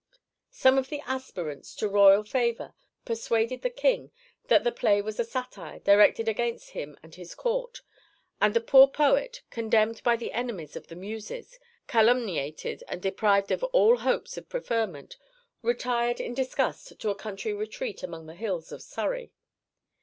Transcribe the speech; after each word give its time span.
Some 0.49 0.79
of 0.79 0.89
the 0.89 0.99
aspirants 1.01 1.75
to 1.75 1.87
royal 1.87 2.23
favour 2.23 2.73
persuaded 3.05 3.61
the 3.61 3.69
King 3.69 4.09
that 4.47 4.63
the 4.63 4.71
play 4.71 4.99
was 4.99 5.19
a 5.19 5.23
satire 5.23 5.77
directed 5.77 6.27
against 6.27 6.71
him 6.71 6.97
and 7.03 7.13
his 7.13 7.35
Court, 7.35 7.81
and 8.41 8.55
the 8.55 8.61
poor 8.61 8.87
poet, 8.87 9.43
condemned 9.51 10.01
by 10.01 10.15
the 10.15 10.31
enemies 10.31 10.75
of 10.75 10.87
the 10.87 10.95
Muses, 10.95 11.59
calumniated 11.85 12.83
and 12.87 12.99
deprived 12.99 13.51
of 13.51 13.63
all 13.65 13.97
hopes 13.97 14.37
of 14.37 14.49
preferment, 14.49 15.17
retired 15.61 16.19
in 16.19 16.33
disgust 16.33 16.97
to 16.99 17.11
a 17.11 17.15
country 17.15 17.53
retreat 17.53 18.01
among 18.01 18.25
the 18.25 18.33
hills 18.33 18.71
of 18.71 18.81
Surrey. 18.81 19.31